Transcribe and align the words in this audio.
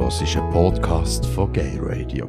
hörst 0.00 0.22
einen 0.22 0.50
Podcast 0.52 1.26
von 1.26 1.52
Gay 1.52 1.78
Radio. 1.80 2.28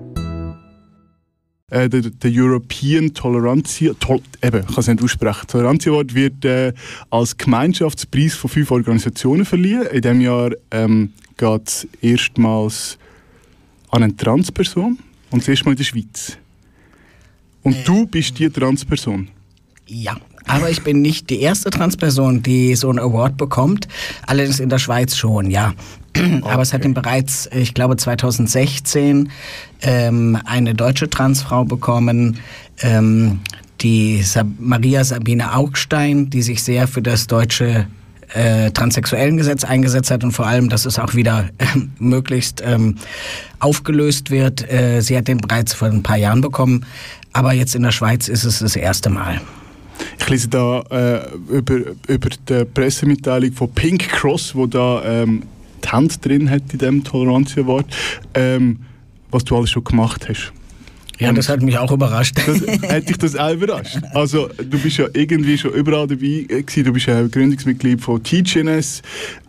Äh, 1.69 1.87
der, 1.87 2.01
der, 2.01 2.31
European 2.33 3.13
Tolerantia, 3.13 3.93
tol, 3.99 4.21
eben, 4.41 4.61
ich 4.61 4.67
kann 4.67 4.79
es 4.79 4.87
nicht 4.87 5.03
aussprechen, 5.03 5.47
Tolerantia 5.47 5.91
Award 5.91 6.15
wird 6.15 6.45
äh, 6.45 6.73
als 7.11 7.37
Gemeinschaftspreis 7.37 8.33
von 8.33 8.49
fünf 8.49 8.71
Organisationen 8.71 9.45
verliehen. 9.45 9.83
In 9.91 10.01
diesem 10.01 10.21
Jahr 10.21 10.51
ähm, 10.71 11.13
geht 11.37 11.67
es 11.67 11.87
erstmals 12.01 12.97
an 13.91 14.03
eine 14.03 14.17
Transperson 14.17 14.97
und 15.29 15.41
das 15.41 15.47
erste 15.47 15.65
Mal 15.65 15.71
in 15.71 15.77
der 15.77 15.83
Schweiz. 15.83 16.37
Und 17.61 17.75
äh, 17.75 17.83
du 17.83 18.07
bist 18.07 18.39
die 18.39 18.49
Transperson. 18.49 19.27
Ja, 19.85 20.17
aber 20.49 20.69
ich 20.71 20.83
bin 20.83 21.01
nicht 21.01 21.29
die 21.29 21.41
erste 21.41 21.69
Transperson, 21.69 22.41
die 22.41 22.75
so 22.75 22.89
einen 22.89 22.97
Award 22.97 23.37
bekommt. 23.37 23.87
Allerdings 24.25 24.59
in 24.59 24.69
der 24.69 24.79
Schweiz 24.79 25.15
schon, 25.15 25.51
ja. 25.51 25.73
Okay. 26.09 26.41
Aber 26.43 26.63
es 26.63 26.73
hat 26.73 26.83
ihn 26.83 26.95
bereits, 26.95 27.47
ich 27.53 27.75
glaube 27.75 27.97
2016, 27.97 29.29
ähm, 29.83 30.39
eine 30.45 30.73
deutsche 30.73 31.07
Transfrau 31.07 31.65
bekommen, 31.65 32.39
ähm, 32.81 33.41
die 33.81 34.23
Sab 34.23 34.47
Maria 34.57 35.03
Sabine 35.03 35.55
Augstein, 35.55 36.31
die 36.31 36.41
sich 36.41 36.63
sehr 36.63 36.87
für 36.87 37.03
das 37.03 37.27
deutsche 37.27 37.85
äh, 38.33 38.71
Transsexuellengesetz 38.71 39.63
eingesetzt 39.63 40.09
hat 40.09 40.23
und 40.23 40.31
vor 40.31 40.47
allem, 40.47 40.69
dass 40.69 40.85
es 40.85 40.97
auch 40.97 41.13
wieder 41.13 41.49
äh, 41.59 41.65
möglichst 41.99 42.63
ähm, 42.65 42.95
aufgelöst 43.59 44.31
wird. 44.31 44.69
Äh, 44.71 45.01
sie 45.01 45.15
hat 45.15 45.27
den 45.27 45.37
bereits 45.37 45.73
vor 45.73 45.89
ein 45.89 46.01
paar 46.01 46.17
Jahren 46.17 46.41
bekommen, 46.41 46.85
aber 47.33 47.53
jetzt 47.53 47.75
in 47.75 47.83
der 47.83 47.91
Schweiz 47.91 48.27
ist 48.27 48.45
es 48.45 48.59
das 48.59 48.75
erste 48.75 49.11
Mal. 49.11 49.39
Ich 50.19 50.29
lese 50.29 50.47
da 50.47 50.81
äh, 50.89 51.55
über, 51.57 51.79
über 52.07 52.29
die 52.47 52.65
Pressemitteilung 52.65 53.51
von 53.53 53.71
Pink 53.71 54.09
Cross, 54.09 54.55
wo 54.55 54.65
da 54.65 55.03
ähm, 55.05 55.43
die 55.83 55.89
Hand 55.89 56.23
drin 56.25 56.49
hat 56.49 56.63
in 56.71 56.79
diesem 56.79 57.03
Toleranz 57.03 57.57
Award, 57.57 57.85
ähm, 58.33 58.79
was 59.31 59.43
du 59.43 59.57
alles 59.57 59.71
schon 59.71 59.83
gemacht 59.83 60.27
hast. 60.29 60.53
Ja, 61.19 61.33
das 61.33 61.49
hat 61.49 61.61
mich 61.61 61.77
auch 61.77 61.91
überrascht. 61.91 62.37
Das, 62.37 62.61
hat 62.89 63.09
dich 63.09 63.17
das 63.17 63.35
auch 63.35 63.51
überrascht? 63.53 63.97
Also, 64.13 64.47
du 64.57 64.79
bist 64.79 64.97
ja 64.97 65.07
irgendwie 65.13 65.57
schon 65.57 65.73
überall 65.73 66.07
dabei 66.07 66.45
gewesen. 66.47 66.83
Du 66.85 66.93
bist 66.93 67.07
ja 67.07 67.27
Gründungsmitglied 67.27 67.99
von 67.99 68.23
TGNS. 68.23 69.01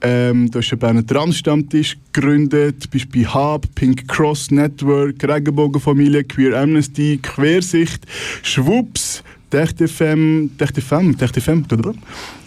Ähm, 0.03 0.51
du 0.51 0.59
hast 0.59 0.71
ja 0.71 0.77
bei 0.77 0.89
einem 0.89 1.07
Trans-Stammtisch 1.07 1.97
gegründet. 2.13 2.91
bist 2.91 3.13
bei 3.13 3.21
Hub, 3.21 3.73
Pink 3.77 4.09
Cross 4.09 4.51
Network, 4.51 5.23
Regenbogenfamilie, 5.23 6.25
Queer 6.25 6.61
Amnesty, 6.61 7.21
Quersicht, 7.23 8.05
Schwups, 8.43 9.23
DechTFM, 9.53 10.57
DechTFM, 10.59 11.17
DechTFM, 11.17 11.65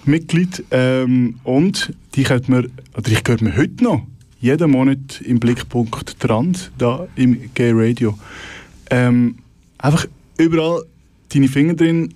Mitglied. 0.06 0.64
Ähm, 0.72 1.40
und 1.44 1.94
dich 2.16 2.30
hat 2.30 2.50
man, 2.50 2.72
oder 2.98 3.12
ich 3.12 3.24
gehört 3.24 3.42
mir 3.42 3.56
heute 3.56 3.84
noch, 3.84 4.02
jeden 4.40 4.72
Monat 4.72 5.22
im 5.22 5.40
Blickpunkt 5.40 6.20
Trans, 6.20 6.72
da 6.78 7.08
im 7.16 7.54
Gay 7.54 7.72
Radio. 7.74 8.18
Ähm, 8.90 9.38
einfach 9.78 10.06
überall 10.38 10.84
deine 11.34 11.48
Finger 11.48 11.74
drin 11.74 12.14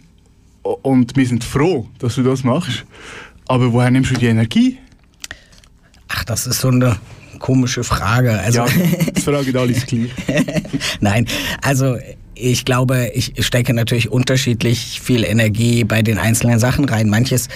und 0.62 1.16
wir 1.16 1.26
sind 1.26 1.44
froh, 1.44 1.88
dass 2.00 2.16
du 2.16 2.24
das 2.24 2.44
machst. 2.44 2.86
Aber 3.48 3.72
woher 3.72 3.90
nimmst 3.92 4.12
du 4.12 4.16
die 4.16 4.26
Energie? 4.26 4.78
Ach, 6.10 6.24
das 6.26 6.48
ist 6.48 6.62
so 6.62 6.68
eine 6.70 6.98
komische 7.40 7.84
Frage. 7.84 8.38
Also 8.40 8.60
ja, 8.60 8.68
das 9.14 9.24
frage 9.24 9.50
ich 9.50 9.58
alles 9.58 9.86
gleich. 9.86 10.12
Nein, 11.00 11.28
also 11.62 11.98
ich 12.40 12.66
glaube, 12.66 13.12
ich 13.14 13.34
stecke 13.40 13.74
natürlich 13.74 14.12
unterschiedlich 14.12 15.02
viel 15.02 15.24
Energie 15.24 15.84
bei 15.84 16.02
den 16.02 16.18
einzelnen 16.18 16.60
Sachen 16.60 16.86
rein. 16.86 17.10
Manches 17.10 17.48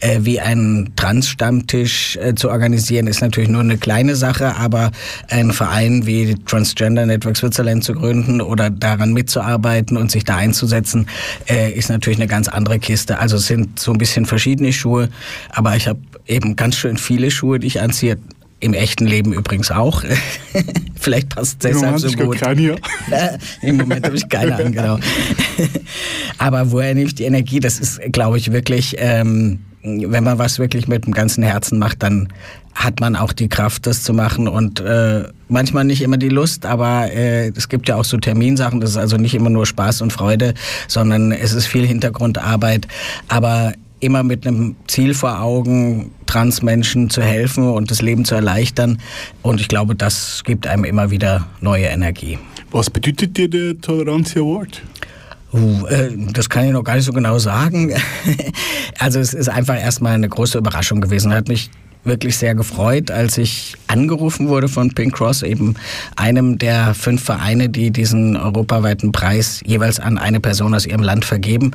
äh, 0.00 0.20
wie 0.22 0.40
ein 0.40 0.92
Trans-Stammtisch 0.96 2.16
äh, 2.16 2.34
zu 2.34 2.50
organisieren, 2.50 3.06
ist 3.06 3.20
natürlich 3.20 3.50
nur 3.50 3.60
eine 3.60 3.78
kleine 3.78 4.16
Sache, 4.16 4.56
aber 4.56 4.90
ein 5.28 5.52
Verein 5.52 6.06
wie 6.06 6.34
Transgender 6.46 7.06
Network 7.06 7.36
Switzerland 7.36 7.84
zu 7.84 7.94
gründen 7.94 8.40
oder 8.40 8.70
daran 8.70 9.12
mitzuarbeiten 9.12 9.96
und 9.96 10.10
sich 10.10 10.24
da 10.24 10.36
einzusetzen, 10.36 11.06
äh, 11.48 11.70
ist 11.72 11.90
natürlich 11.90 12.18
eine 12.18 12.28
ganz 12.28 12.48
andere 12.48 12.78
Kiste. 12.78 13.18
Also 13.18 13.36
es 13.36 13.46
sind 13.46 13.78
so 13.78 13.92
ein 13.92 13.98
bisschen 13.98 14.26
verschiedene 14.26 14.72
Schuhe, 14.72 15.08
aber 15.50 15.76
ich 15.76 15.86
habe 15.86 16.00
eben 16.26 16.56
ganz 16.56 16.76
schön 16.76 16.96
viele 16.96 17.30
Schuhe, 17.30 17.58
die 17.58 17.66
ich 17.66 17.80
anziehe. 17.80 18.18
Im 18.60 18.74
echten 18.74 19.06
Leben 19.06 19.32
übrigens 19.32 19.70
auch. 19.70 20.02
Vielleicht 21.00 21.30
passt 21.30 21.64
es 21.64 21.72
deshalb 21.72 21.98
so 21.98 22.10
gut. 22.12 22.38
Ja. 23.10 23.38
Im 23.62 23.78
Moment 23.78 24.04
habe 24.04 24.16
ich 24.16 24.28
keine 24.28 24.54
an, 24.54 24.72
genau. 24.72 24.98
Aber 26.38 26.70
woher 26.70 26.94
nehme 26.94 27.06
ich 27.06 27.14
die 27.14 27.24
Energie? 27.24 27.58
Das 27.60 27.78
ist, 27.78 28.00
glaube 28.12 28.36
ich, 28.36 28.52
wirklich, 28.52 28.96
ähm, 28.98 29.60
wenn 29.82 30.24
man 30.24 30.38
was 30.38 30.58
wirklich 30.58 30.88
mit 30.88 31.06
dem 31.06 31.14
ganzen 31.14 31.42
Herzen 31.42 31.78
macht, 31.78 32.02
dann 32.02 32.28
hat 32.74 33.00
man 33.00 33.16
auch 33.16 33.32
die 33.32 33.48
Kraft, 33.48 33.86
das 33.86 34.02
zu 34.02 34.12
machen 34.12 34.46
und 34.46 34.80
äh, 34.80 35.24
manchmal 35.48 35.84
nicht 35.84 36.02
immer 36.02 36.18
die 36.18 36.28
Lust, 36.28 36.66
aber 36.66 37.10
äh, 37.12 37.48
es 37.48 37.68
gibt 37.68 37.88
ja 37.88 37.96
auch 37.96 38.04
so 38.04 38.16
Terminsachen, 38.16 38.80
das 38.80 38.90
ist 38.90 38.96
also 38.96 39.16
nicht 39.16 39.34
immer 39.34 39.50
nur 39.50 39.66
Spaß 39.66 40.02
und 40.02 40.12
Freude, 40.12 40.54
sondern 40.86 41.32
es 41.32 41.52
ist 41.52 41.66
viel 41.66 41.86
Hintergrundarbeit, 41.86 42.86
aber 43.28 43.72
immer 44.00 44.22
mit 44.22 44.46
einem 44.46 44.76
Ziel 44.86 45.14
vor 45.14 45.40
Augen, 45.40 46.10
Transmenschen 46.26 47.10
zu 47.10 47.22
helfen 47.22 47.68
und 47.68 47.90
das 47.90 48.02
Leben 48.02 48.24
zu 48.24 48.34
erleichtern. 48.34 48.98
Und 49.42 49.60
ich 49.60 49.68
glaube, 49.68 49.94
das 49.94 50.42
gibt 50.44 50.66
einem 50.66 50.84
immer 50.84 51.10
wieder 51.10 51.46
neue 51.60 51.86
Energie. 51.86 52.38
Was 52.70 52.90
bedeutet 52.90 53.36
dir 53.36 53.48
der 53.48 53.80
Toleranz 53.80 54.36
Award? 54.36 54.82
Uh, 55.52 55.86
äh, 55.86 56.10
das 56.32 56.48
kann 56.48 56.66
ich 56.66 56.72
noch 56.72 56.84
gar 56.84 56.94
nicht 56.94 57.04
so 57.04 57.12
genau 57.12 57.38
sagen. 57.38 57.92
also 58.98 59.18
es 59.18 59.34
ist 59.34 59.48
einfach 59.48 59.80
erstmal 59.80 60.14
eine 60.14 60.28
große 60.28 60.58
Überraschung 60.58 61.00
gewesen. 61.00 61.34
Hat 61.34 61.48
mich 61.48 61.70
wirklich 62.04 62.36
sehr 62.38 62.54
gefreut, 62.54 63.10
als 63.10 63.36
ich 63.38 63.74
angerufen 63.86 64.48
wurde 64.48 64.68
von 64.68 64.90
Pink 64.92 65.14
Cross, 65.14 65.42
eben 65.42 65.74
einem 66.16 66.58
der 66.58 66.94
fünf 66.94 67.22
Vereine, 67.22 67.68
die 67.68 67.90
diesen 67.90 68.36
europaweiten 68.36 69.12
Preis 69.12 69.60
jeweils 69.66 70.00
an 70.00 70.16
eine 70.16 70.40
Person 70.40 70.74
aus 70.74 70.86
ihrem 70.86 71.02
Land 71.02 71.24
vergeben. 71.24 71.72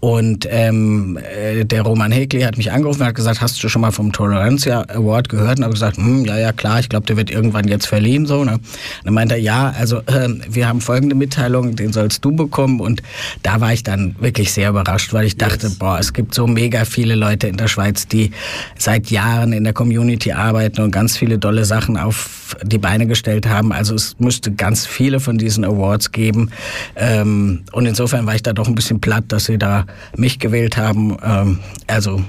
Und 0.00 0.48
ähm, 0.50 1.18
äh, 1.18 1.64
der 1.64 1.82
Roman 1.82 2.10
Hegli 2.12 2.42
hat 2.42 2.56
mich 2.56 2.72
angerufen 2.72 3.02
und 3.02 3.08
hat 3.08 3.14
gesagt, 3.14 3.40
hast 3.40 3.62
du 3.62 3.68
schon 3.68 3.82
mal 3.82 3.90
vom 3.90 4.12
Toleranzia 4.12 4.82
Award 4.88 5.28
gehört? 5.28 5.58
Und 5.58 5.64
habe 5.64 5.74
gesagt, 5.74 5.98
hm, 5.98 6.24
ja, 6.24 6.38
ja, 6.38 6.52
klar, 6.52 6.80
ich 6.80 6.88
glaube, 6.88 7.06
der 7.06 7.16
wird 7.16 7.30
irgendwann 7.30 7.68
jetzt 7.68 7.86
verliehen. 7.86 8.26
So, 8.26 8.44
ne? 8.44 8.54
Und 8.54 8.60
dann 9.04 9.14
meinte 9.14 9.34
er, 9.34 9.40
ja, 9.40 9.74
also 9.78 9.98
äh, 10.06 10.28
wir 10.48 10.68
haben 10.68 10.80
folgende 10.80 11.14
Mitteilung, 11.14 11.76
den 11.76 11.92
sollst 11.92 12.24
du 12.24 12.32
bekommen. 12.32 12.80
Und 12.80 13.02
da 13.42 13.60
war 13.60 13.72
ich 13.72 13.82
dann 13.82 14.16
wirklich 14.20 14.52
sehr 14.52 14.70
überrascht, 14.70 15.12
weil 15.12 15.26
ich 15.26 15.36
dachte, 15.36 15.66
yes. 15.66 15.76
boah, 15.76 15.98
es 15.98 16.12
gibt 16.12 16.34
so 16.34 16.46
mega 16.46 16.84
viele 16.84 17.14
Leute 17.14 17.48
in 17.48 17.56
der 17.58 17.68
Schweiz, 17.68 18.06
die 18.06 18.30
seit 18.78 19.10
Jahren 19.10 19.52
in 19.52 19.65
der 19.66 19.74
Community 19.74 20.32
arbeiten 20.32 20.80
und 20.80 20.90
ganz 20.90 21.16
viele 21.16 21.38
tolle 21.38 21.64
Sachen 21.64 21.98
auf 21.98 22.56
die 22.62 22.78
Beine 22.78 23.06
gestellt 23.06 23.46
haben. 23.46 23.72
Also 23.72 23.94
es 23.94 24.16
müsste 24.18 24.52
ganz 24.52 24.86
viele 24.86 25.20
von 25.20 25.36
diesen 25.36 25.64
Awards 25.64 26.12
geben. 26.12 26.50
Ähm, 26.94 27.64
und 27.72 27.84
insofern 27.84 28.26
war 28.26 28.34
ich 28.34 28.42
da 28.42 28.54
doch 28.54 28.68
ein 28.68 28.74
bisschen 28.74 29.00
platt, 29.00 29.24
dass 29.28 29.44
sie 29.44 29.58
da 29.58 29.84
mich 30.16 30.38
gewählt 30.38 30.76
haben. 30.76 31.16
Ähm, 31.22 31.58
also 31.86 32.22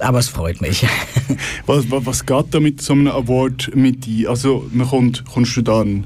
aber 0.00 0.18
es 0.18 0.28
freut 0.28 0.60
mich. 0.60 0.86
was, 1.66 1.90
was, 1.90 2.06
was 2.06 2.26
geht 2.26 2.46
da 2.52 2.60
mit 2.60 2.80
so 2.80 2.94
einem 2.94 3.08
Award 3.08 3.70
mit 3.74 4.06
dir? 4.06 4.30
Also 4.30 4.66
man 4.72 4.88
kommt, 4.88 5.24
kommst 5.26 5.56
du 5.56 5.62
dann 5.62 6.04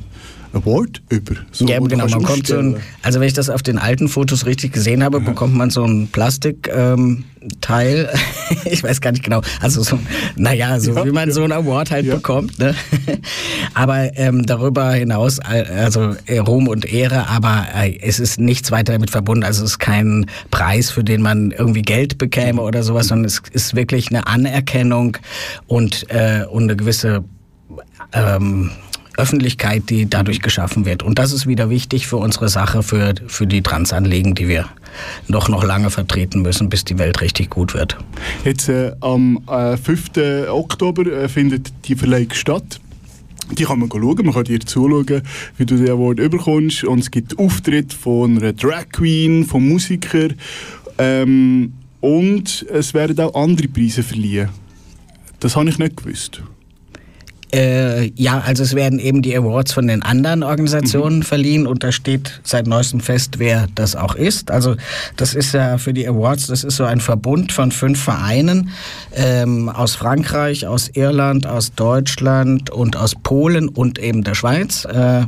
Award 0.54 1.02
über. 1.08 1.34
So, 1.52 1.66
ja, 1.66 1.78
genau. 1.78 2.06
Man 2.06 2.22
kommt 2.22 2.46
so 2.46 2.58
ein, 2.58 2.76
also 3.02 3.20
wenn 3.20 3.26
ich 3.26 3.34
das 3.34 3.50
auf 3.50 3.62
den 3.62 3.78
alten 3.78 4.08
Fotos 4.08 4.46
richtig 4.46 4.72
gesehen 4.72 5.02
habe, 5.02 5.18
Aha. 5.18 5.24
bekommt 5.24 5.54
man 5.54 5.70
so 5.70 5.84
ein 5.84 6.08
Plastikteil. 6.08 6.94
Ähm, 6.96 7.24
ich 8.64 8.82
weiß 8.82 9.00
gar 9.00 9.12
nicht 9.12 9.24
genau. 9.24 9.42
Also 9.60 9.82
so, 9.82 9.98
naja, 10.36 10.78
so 10.80 10.94
ja, 10.94 11.04
wie 11.04 11.10
man 11.10 11.28
ja. 11.28 11.34
so 11.34 11.42
ein 11.42 11.52
Award 11.52 11.90
halt 11.90 12.06
ja. 12.06 12.16
bekommt. 12.16 12.58
Ne? 12.58 12.74
aber 13.74 14.16
ähm, 14.16 14.46
darüber 14.46 14.92
hinaus, 14.92 15.40
also 15.40 16.14
äh, 16.26 16.38
Ruhm 16.38 16.68
und 16.68 16.90
Ehre, 16.90 17.28
aber 17.28 17.66
äh, 17.74 17.98
es 18.00 18.20
ist 18.20 18.38
nichts 18.38 18.70
weiter 18.70 18.92
damit 18.92 19.10
verbunden. 19.10 19.44
Also 19.44 19.64
es 19.64 19.72
ist 19.72 19.78
kein 19.78 20.26
Preis, 20.50 20.90
für 20.90 21.04
den 21.04 21.22
man 21.22 21.50
irgendwie 21.50 21.82
Geld 21.82 22.18
bekäme 22.18 22.62
oder 22.62 22.82
sowas, 22.82 23.08
sondern 23.08 23.26
es 23.26 23.42
ist 23.52 23.74
wirklich 23.74 24.08
eine 24.10 24.26
Anerkennung 24.26 25.16
und, 25.66 26.06
äh, 26.10 26.44
und 26.48 26.64
eine 26.64 26.76
gewisse 26.76 27.24
ähm, 28.12 28.70
Öffentlichkeit, 29.16 29.90
die 29.90 30.08
dadurch 30.08 30.40
geschaffen 30.40 30.84
wird. 30.84 31.02
Und 31.02 31.18
das 31.18 31.32
ist 31.32 31.46
wieder 31.46 31.70
wichtig 31.70 32.06
für 32.06 32.16
unsere 32.16 32.48
Sache, 32.48 32.82
für, 32.82 33.14
für 33.26 33.46
die 33.46 33.62
Transanliegen, 33.62 34.34
die 34.34 34.48
wir 34.48 34.66
noch, 35.28 35.48
noch 35.48 35.64
lange 35.64 35.90
vertreten 35.90 36.42
müssen, 36.42 36.68
bis 36.68 36.84
die 36.84 36.98
Welt 36.98 37.20
richtig 37.20 37.50
gut 37.50 37.74
wird. 37.74 37.96
Jetzt 38.44 38.68
äh, 38.68 38.92
am 39.00 39.40
äh, 39.48 39.76
5. 39.76 40.48
Oktober 40.48 41.06
äh, 41.06 41.28
findet 41.28 41.72
die 41.86 41.96
Verleihung 41.96 42.32
statt. 42.32 42.80
Die 43.58 43.64
kann 43.64 43.78
man 43.78 43.90
schauen, 43.90 44.24
man 44.24 44.32
kann 44.34 44.44
dir 44.44 44.60
zuschauen, 44.60 45.22
wie 45.58 45.66
du 45.66 45.76
den 45.76 45.90
Award 45.90 46.18
überkommst. 46.18 46.84
Und 46.84 47.00
es 47.00 47.10
gibt 47.10 47.38
Auftritte 47.38 47.94
von 47.94 48.38
einer 48.38 48.52
Drag 48.52 48.88
Queen, 48.90 49.44
von 49.44 49.68
Musikern. 49.68 50.34
Ähm, 50.98 51.74
und 52.00 52.66
es 52.70 52.94
werden 52.94 53.18
auch 53.20 53.34
andere 53.34 53.68
Preise 53.68 54.02
verliehen. 54.02 54.48
Das 55.40 55.56
habe 55.56 55.68
ich 55.68 55.78
nicht 55.78 55.96
gewusst. 55.96 56.42
Äh, 57.54 58.10
ja, 58.16 58.42
also 58.44 58.64
es 58.64 58.74
werden 58.74 58.98
eben 58.98 59.22
die 59.22 59.36
Awards 59.36 59.72
von 59.72 59.86
den 59.86 60.02
anderen 60.02 60.42
Organisationen 60.42 61.18
mhm. 61.18 61.22
verliehen 61.22 61.66
und 61.68 61.84
da 61.84 61.92
steht 61.92 62.40
seit 62.42 62.66
neuestem 62.66 62.98
fest, 62.98 63.38
wer 63.38 63.68
das 63.76 63.94
auch 63.94 64.16
ist. 64.16 64.50
Also 64.50 64.74
das 65.16 65.34
ist 65.34 65.54
ja 65.54 65.78
für 65.78 65.92
die 65.92 66.08
Awards, 66.08 66.48
das 66.48 66.64
ist 66.64 66.76
so 66.76 66.84
ein 66.84 66.98
Verbund 66.98 67.52
von 67.52 67.70
fünf 67.70 68.02
Vereinen 68.02 68.70
ähm, 69.14 69.68
aus 69.68 69.94
Frankreich, 69.94 70.66
aus 70.66 70.88
Irland, 70.94 71.46
aus 71.46 71.72
Deutschland 71.74 72.70
und 72.70 72.96
aus 72.96 73.14
Polen 73.14 73.68
und 73.68 74.00
eben 74.00 74.24
der 74.24 74.34
Schweiz. 74.34 74.84
Äh, 74.86 75.26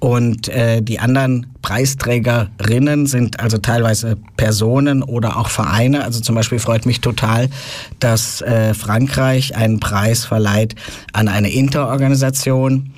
und 0.00 0.48
äh, 0.48 0.80
die 0.80 1.00
anderen 1.00 1.48
Preisträgerinnen 1.62 3.06
sind 3.06 3.40
also 3.40 3.58
teilweise 3.58 4.16
Personen 4.36 5.02
oder 5.02 5.36
auch 5.36 5.48
Vereine. 5.48 6.04
Also 6.04 6.20
zum 6.20 6.34
Beispiel 6.34 6.60
freut 6.60 6.86
mich 6.86 7.00
total, 7.00 7.48
dass 7.98 8.40
äh, 8.42 8.74
Frankreich 8.74 9.56
einen 9.56 9.80
Preis 9.80 10.24
verleiht 10.24 10.76
an 11.12 11.28
eine 11.28 11.50
Interorganisation 11.50 12.92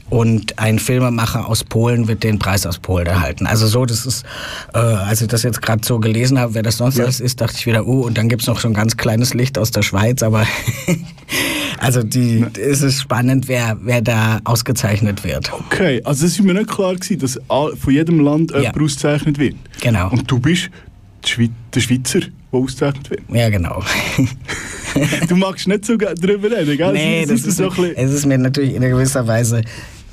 Und 0.08 0.60
ein 0.60 0.78
Filmemacher 0.78 1.48
aus 1.48 1.64
Polen 1.64 2.08
wird 2.08 2.24
den 2.24 2.38
Preis 2.38 2.68
aus 2.68 2.78
Polen 2.78 3.08
erhalten. 3.08 3.48
Also 3.48 3.66
so, 3.66 3.86
das 3.88 4.06
ist, 4.06 4.24
äh, 4.76 4.78
als 4.78 5.20
ich 5.22 5.28
das 5.28 5.42
jetzt 5.42 5.64
gerade 5.64 5.84
so 5.84 6.00
gelesen 6.00 6.38
habe, 6.38 6.54
wer 6.54 6.62
das 6.62 6.78
sonst 6.78 6.98
ja. 6.98 7.06
alles 7.06 7.20
ist, 7.20 7.42
dachte 7.42 7.56
ich 7.58 7.66
wieder, 7.66 7.88
uh, 7.88 8.02
und 8.02 8.16
dann 8.16 8.30
gibt's 8.30 8.46
noch 8.46 8.60
so 8.60 8.68
ein 8.68 8.76
ganz 8.76 8.98
kleines 8.98 9.34
Licht 9.34 9.58
aus 9.58 9.72
der 9.72 9.82
Schweiz, 9.82 10.22
aber 10.22 10.46
also 11.80 12.04
die, 12.04 12.42
ne. 12.42 12.52
es 12.62 12.84
ist 12.84 13.02
spannend, 13.02 13.48
wer, 13.48 13.78
wer 13.82 14.04
da 14.04 14.42
ausgezeichnet 14.44 15.24
wird. 15.24 15.52
Okay, 15.52 16.04
also 16.06 16.24
es 16.24 16.34
ist 16.34 16.44
mir 16.44 16.54
nicht 16.54 16.70
klar 16.70 16.94
gewesen, 16.94 17.18
dass 17.18 17.40
von 17.48 17.92
jedem 17.92 18.20
Land 18.20 18.52
jemand 18.52 18.76
ja. 18.76 18.84
ausgezeichnet 18.84 19.40
wird. 19.40 19.56
Genau. 19.82 20.12
Und 20.12 20.30
du 20.30 20.40
bist 20.40 20.70
der 21.26 21.80
Schweizer, 21.80 22.20
der 22.20 22.30
ausgezeichnet 22.52 23.10
wird. 23.10 23.22
Ja, 23.30 23.50
genau. 23.50 23.84
du 25.28 25.36
magst 25.36 25.68
nicht 25.68 25.86
so 25.86 25.98
darüber 25.98 26.52
reden, 26.52 26.78
gell? 26.78 26.94
Nee, 26.94 27.26
das, 27.26 27.42
ist, 27.42 27.60
ist 27.60 27.78
es 27.96 28.12
ist 28.12 28.26
mir 28.26 28.38
natürlich 28.38 28.76
in 28.76 28.82
gewisser 28.82 29.28
Weise 29.28 29.62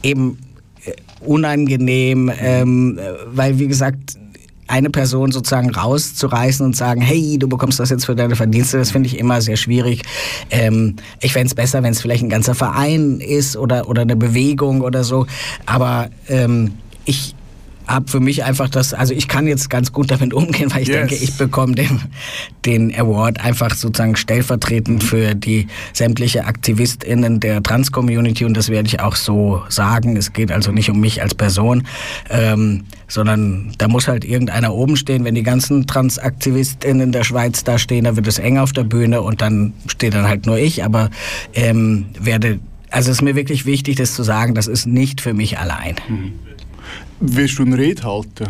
eben 0.03 0.39
äh, 0.85 0.93
unangenehm, 1.25 2.31
ähm, 2.41 2.99
weil 3.27 3.59
wie 3.59 3.69
gesagt, 3.69 4.19
eine 4.73 4.91
Person 4.91 5.33
sozusagen 5.33 5.71
rauszureißen 5.71 6.65
und 6.65 6.75
sagen, 6.75 7.03
hey, 7.03 7.37
du 7.39 7.47
bekommst 7.47 7.79
das 7.79 7.91
jetzt 7.91 8.07
für 8.07 8.17
deine 8.17 8.37
Verdienste, 8.37 8.79
das 8.79 8.91
finde 8.91 9.09
ich 9.09 9.19
immer 9.19 9.43
sehr 9.43 9.57
schwierig. 9.57 10.03
Ähm, 10.51 10.97
ich 11.21 11.33
fände 11.33 11.49
es 11.49 11.55
besser, 11.55 11.83
wenn 11.83 11.93
es 11.93 12.01
vielleicht 12.01 12.23
ein 12.23 12.31
ganzer 12.31 12.55
Verein 12.55 13.21
ist 13.21 13.57
oder, 13.57 13.89
oder 13.89 14.03
eine 14.03 14.17
Bewegung 14.17 14.81
oder 14.81 15.05
so. 15.05 15.27
Aber 15.67 16.09
ähm, 16.29 16.73
ich, 17.05 17.35
habe 17.93 18.09
für 18.09 18.21
mich 18.21 18.45
einfach 18.45 18.69
das, 18.69 18.95
also 18.95 19.15
ich 19.15 19.29
kann 19.29 19.47
jetzt 19.47 19.71
ganz 19.71 19.93
gut 19.93 20.11
damit 20.11 20.35
umgehen, 20.35 20.73
weil 20.73 20.83
ich 20.83 20.89
yes. 20.89 21.09
denke, 21.09 21.15
ich 21.15 21.37
bekomme 21.37 21.75
den, 21.75 22.01
den 22.65 22.95
Award 22.95 23.41
einfach 23.41 23.75
sozusagen 23.75 24.17
stellvertretend 24.17 25.05
für 25.05 25.35
die 25.35 25.69
sämtliche 25.93 26.47
AktivistInnen 26.47 27.41
der 27.41 27.63
Trans-Community 27.63 28.45
und 28.45 28.57
das 28.57 28.69
werde 28.69 28.89
ich 28.89 29.01
auch 29.01 29.17
so 29.17 29.63
sagen. 29.69 30.17
Es 30.17 30.33
geht 30.33 30.51
also 30.51 30.73
nicht 30.73 30.91
um 30.91 31.01
mich 31.01 31.23
als 31.23 31.35
Person, 31.35 31.87
ähm, 32.31 32.85
sondern 33.09 33.73
da 33.79 33.89
muss 33.89 34.09
halt 34.09 34.25
irgendeiner 34.25 34.75
oben 34.75 34.97
stehen. 34.97 35.25
Wenn 35.25 35.35
die 35.35 35.43
ganzen 35.43 35.87
Trans-AktivistInnen 35.87 37.13
der 37.13 37.25
Schweiz 37.25 37.65
da 37.65 37.79
stehen, 37.79 38.05
da 38.05 38.17
wird 38.17 38.27
es 38.27 38.39
eng 38.39 38.59
auf 38.59 38.73
der 38.73 38.85
Bühne 38.85 39.23
und 39.23 39.43
dann 39.43 39.73
steht 39.87 40.15
dann 40.15 40.27
halt 40.27 40.47
nur 40.47 40.59
ich, 40.59 40.85
aber 40.85 41.11
ähm, 41.55 42.07
werde, 42.19 42.59
also 42.91 43.11
es 43.11 43.19
ist 43.19 43.23
mir 43.23 43.35
wirklich 43.35 43.67
wichtig, 43.67 43.97
das 43.97 44.15
zu 44.15 44.23
sagen, 44.23 44.55
das 44.55 44.67
ist 44.67 44.87
nicht 44.87 45.21
für 45.21 45.35
mich 45.35 45.59
allein. 45.59 45.97
Mhm. 46.09 46.33
Wirst 47.21 47.59
du 47.59 47.63
eine 47.63 47.79
Rede 47.79 48.03
halten? 48.03 48.47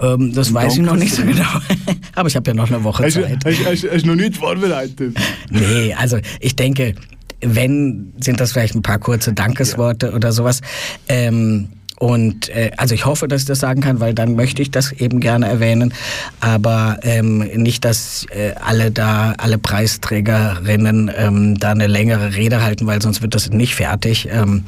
Ähm, 0.00 0.32
das 0.32 0.48
Und 0.48 0.54
weiß 0.54 0.76
ich 0.76 0.82
noch 0.82 0.96
nicht 0.96 1.14
so 1.14 1.22
genau. 1.22 1.44
Aber 2.14 2.28
ich 2.28 2.36
habe 2.36 2.50
ja 2.50 2.54
noch 2.54 2.70
eine 2.70 2.82
Woche 2.82 3.04
hast, 3.04 3.14
Zeit. 3.14 3.44
Hast, 3.44 3.64
hast, 3.66 3.90
hast 3.90 4.02
du 4.04 4.08
noch 4.08 4.16
nicht 4.16 4.36
vorbereitet? 4.36 5.16
nee, 5.50 5.94
also 5.94 6.18
ich 6.40 6.56
denke, 6.56 6.94
wenn, 7.40 8.12
sind 8.20 8.40
das 8.40 8.52
vielleicht 8.52 8.74
ein 8.74 8.82
paar 8.82 8.98
kurze 8.98 9.32
Dankesworte 9.32 10.08
ja. 10.08 10.14
oder 10.14 10.32
sowas. 10.32 10.60
Ähm, 11.08 11.68
und 12.04 12.50
äh, 12.50 12.70
also 12.76 12.94
ich 12.94 13.06
hoffe, 13.06 13.28
dass 13.28 13.40
ich 13.40 13.46
das 13.46 13.60
sagen 13.60 13.80
kann, 13.80 13.98
weil 13.98 14.12
dann 14.12 14.36
möchte 14.36 14.60
ich 14.60 14.70
das 14.70 14.92
eben 14.92 15.20
gerne 15.20 15.48
erwähnen. 15.48 15.94
Aber 16.38 16.98
ähm, 17.00 17.38
nicht, 17.38 17.82
dass 17.86 18.26
äh, 18.28 18.52
alle 18.60 18.90
da, 18.90 19.32
alle 19.38 19.56
Preisträgerinnen 19.56 21.10
ähm, 21.16 21.58
da 21.58 21.70
eine 21.70 21.86
längere 21.86 22.34
Rede 22.34 22.60
halten, 22.60 22.86
weil 22.86 23.00
sonst 23.00 23.22
wird 23.22 23.34
das 23.34 23.48
nicht 23.48 23.74
fertig. 23.74 24.28
Ähm, 24.30 24.64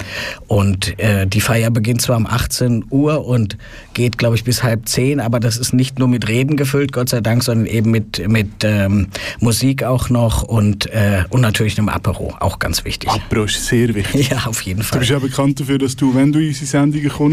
und 0.46 0.98
äh, 0.98 1.26
die 1.26 1.42
Feier 1.42 1.70
beginnt 1.70 2.00
zwar 2.00 2.16
um 2.16 2.26
18 2.26 2.86
Uhr 2.88 3.26
und 3.26 3.58
geht, 3.92 4.16
glaube 4.16 4.36
ich, 4.36 4.44
bis 4.44 4.62
halb 4.62 4.88
zehn, 4.88 5.20
aber 5.20 5.38
das 5.38 5.58
ist 5.58 5.74
nicht 5.74 5.98
nur 5.98 6.08
mit 6.08 6.28
Reden 6.28 6.56
gefüllt, 6.56 6.92
Gott 6.92 7.10
sei 7.10 7.20
Dank, 7.20 7.42
sondern 7.42 7.66
eben 7.66 7.90
mit, 7.90 8.26
mit 8.30 8.64
ähm, 8.64 9.08
Musik 9.40 9.84
auch 9.84 10.08
noch 10.08 10.42
und, 10.42 10.86
äh, 10.86 11.24
und 11.28 11.42
natürlich 11.42 11.78
einem 11.78 11.90
Apero, 11.90 12.34
auch 12.40 12.58
ganz 12.58 12.86
wichtig. 12.86 13.10
Apero 13.10 13.44
ist 13.44 13.66
sehr 13.66 13.94
wichtig. 13.94 14.30
Ja, 14.30 14.46
auf 14.46 14.62
jeden 14.62 14.82
Fall. 14.82 14.96
Du 14.96 15.00
bist 15.00 15.10
ja 15.10 15.18
bekannt 15.18 15.60
dafür, 15.60 15.78
dass 15.78 15.94
du, 15.94 16.14
wenn 16.14 16.32
du 16.32 16.40
in 16.40 16.48
unsere 16.48 16.64
Sendungen 16.64 17.08
kommst, 17.10 17.25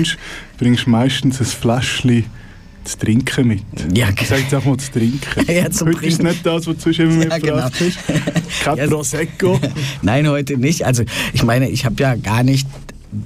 bringst 0.58 0.86
du 0.86 0.90
meistens 0.90 1.40
ein 1.40 1.46
Fläschchen 1.46 2.26
zu 2.84 2.98
trinken 2.98 3.48
mit. 3.48 3.64
Ja. 3.96 4.10
Ich 4.10 4.28
sage 4.28 4.42
jetzt 4.42 4.54
auch 4.54 4.66
mal 4.66 4.78
zu 4.78 4.92
trinken. 4.92 5.46
ja, 5.48 5.64
heute 5.64 6.06
ist 6.06 6.22
nicht 6.22 6.46
das, 6.46 6.68
was 6.68 6.76
du 6.78 6.94
sonst 6.94 7.00
immer 7.00 7.28
ja, 7.28 7.38
genau. 7.38 7.62
hast. 7.62 7.74
Kein 8.64 8.78
ja, 8.78 8.88
Prosecco. 8.88 9.60
Nein, 10.02 10.28
heute 10.28 10.58
nicht. 10.58 10.86
Also 10.86 11.04
ich 11.34 11.44
meine, 11.44 11.70
ich 11.70 11.86
habe 11.86 11.96
ja 12.00 12.16
gar 12.16 12.44
nicht 12.44 12.68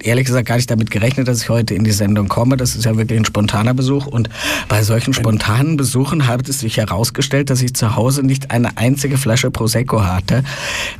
ehrlich 0.03 0.25
gesagt 0.25 0.47
gar 0.47 0.55
nicht 0.55 0.69
damit 0.69 0.91
gerechnet, 0.91 1.27
dass 1.27 1.41
ich 1.41 1.49
heute 1.49 1.73
in 1.73 1.83
die 1.83 1.91
Sendung 1.91 2.27
komme. 2.27 2.57
Das 2.57 2.75
ist 2.75 2.85
ja 2.85 2.97
wirklich 2.97 3.19
ein 3.19 3.25
spontaner 3.25 3.73
Besuch. 3.73 4.07
Und 4.07 4.29
bei 4.67 4.83
solchen 4.83 5.13
spontanen 5.13 5.77
Besuchen 5.77 6.27
hat 6.27 6.47
es 6.49 6.59
sich 6.59 6.77
herausgestellt, 6.77 7.49
dass 7.49 7.61
ich 7.61 7.73
zu 7.73 7.95
Hause 7.95 8.23
nicht 8.23 8.51
eine 8.51 8.77
einzige 8.77 9.17
Flasche 9.17 9.51
Prosecco 9.51 10.03
hatte. 10.03 10.43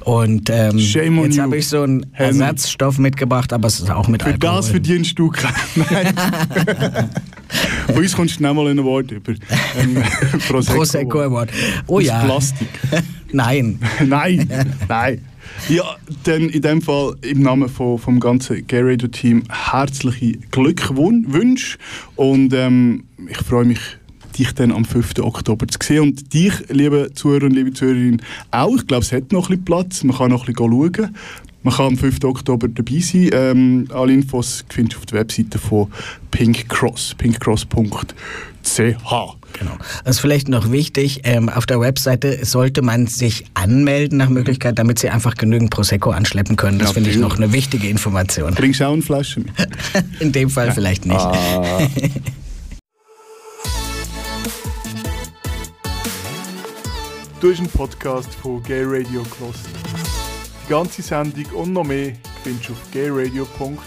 Und 0.04 0.50
ähm, 0.50 0.78
jetzt 0.78 1.40
habe 1.40 1.58
ich 1.58 1.68
so 1.68 1.84
einen 1.84 2.06
Ersatzstoff 2.14 2.98
mitgebracht, 2.98 3.54
aber 3.54 3.68
es 3.68 3.80
ist 3.80 3.92
auch 3.92 4.08
mit 4.08 4.24
Für 4.24 4.30
Alkohol. 4.30 4.56
das 4.58 4.70
verdienst 4.70 5.18
du 5.20 5.32
Nein. 5.76 6.14
Bei 7.88 7.94
uns 7.94 8.16
kommst 8.16 8.36
du 8.36 8.38
schnell 8.40 8.54
mal 8.54 8.68
ein 8.68 8.80
Award 8.80 9.12
über. 9.12 9.34
Prosecco, 10.48 10.78
Prosecco 10.78 11.22
Award. 11.22 11.50
Oh 11.88 12.00
ja. 12.00 12.24
Plastik. 12.24 12.68
Nein. 13.32 13.80
nein, 14.06 14.50
nein. 14.88 15.22
Ja, 15.70 15.98
dann 16.24 16.50
in 16.50 16.62
dem 16.62 16.82
Fall 16.82 17.16
im 17.22 17.42
Namen 17.42 17.70
von, 17.70 17.98
vom 17.98 18.20
ganzen 18.20 18.66
Gay 18.68 18.82
Radio 18.82 19.08
Team 19.08 19.44
herzliche 19.50 20.38
Glückwünsche 20.52 21.78
und 22.16 22.54
ähm, 22.54 23.04
ich 23.30 23.38
freue 23.38 23.66
mich 23.66 23.80
dich 24.38 24.54
dann 24.54 24.72
am 24.72 24.86
5. 24.86 25.20
Oktober 25.20 25.68
zu 25.68 25.80
sehen 25.82 26.02
und 26.02 26.34
dich, 26.34 26.54
liebe 26.70 27.12
Zuhörer 27.14 27.46
und 27.46 27.54
liebe 27.54 27.74
Zuhörerinnen, 27.74 28.22
auch. 28.52 28.76
Ich 28.76 28.88
glaube, 28.88 29.04
es 29.04 29.12
hat 29.12 29.32
noch 29.32 29.50
ein 29.50 29.64
bisschen 29.64 29.66
Platz, 29.66 30.04
man 30.04 30.16
kann 30.16 30.30
noch 30.32 30.48
ein 30.48 30.54
bisschen 30.54 30.72
schauen. 30.72 31.16
Man 31.64 31.74
kann 31.74 31.88
am 31.88 31.98
5. 31.98 32.24
Oktober 32.24 32.68
dabei 32.68 33.00
sein. 33.00 33.30
Ähm, 33.34 33.88
alle 33.94 34.14
Infos 34.14 34.64
findest 34.70 34.96
du 34.96 35.00
auf 35.00 35.06
der 35.06 35.20
Webseite 35.20 35.58
von 35.58 35.92
Pink 36.32 36.70
Cross, 36.70 37.16
pinkcross.ch. 37.18 38.14
Genau. 39.54 39.72
Das 40.04 40.16
ist 40.18 40.20
vielleicht 40.20 40.50
noch 40.50 40.72
wichtig, 40.72 41.22
ähm, 41.24 41.50
auf 41.50 41.66
der 41.66 41.80
Webseite 41.80 42.46
sollte 42.46 42.84
man 42.84 43.08
sich 43.08 43.46
anmelden 43.54 44.18
nach 44.18 44.30
Möglichkeit, 44.30 44.78
damit 44.78 45.00
sie 45.00 45.10
einfach 45.10 45.36
genügend 45.36 45.72
Prosecco 45.72 46.12
anschleppen 46.12 46.58
können. 46.58 46.78
Das 46.80 46.92
finde 46.92 47.10
ich 47.10 47.18
noch 47.18 47.38
eine 47.38 47.54
wichtige 47.54 47.88
Information. 47.90 48.54
Bringst 48.54 48.80
du 48.82 48.86
auch 48.86 48.94
eine 48.94 49.02
Flasche 49.02 49.40
mit? 49.40 49.50
In 50.20 50.32
dem 50.32 50.50
Fall 50.50 50.68
ja. 50.68 50.74
vielleicht 50.74 51.06
nicht. 51.06 51.20
Ah. 51.20 51.80
du 57.42 57.52
hast 57.52 57.60
einen 57.60 57.70
Podcast 57.70 58.34
von 58.36 58.62
Gay 58.64 58.84
Radio 58.84 59.24
gehört. 59.24 59.56
Die 60.68 60.74
ganze 60.74 61.02
Sendung 61.02 61.46
und 61.54 61.72
noch 61.72 61.86
mehr 61.86 62.12
findest 62.44 62.68
du 62.68 62.74
auf 62.74 62.92
gayradio.lgbt. 62.92 63.78